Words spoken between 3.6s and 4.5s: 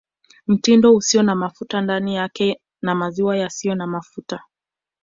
na mafuta